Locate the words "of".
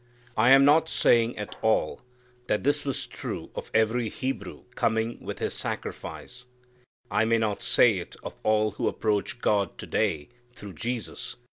3.53-3.69, 8.23-8.33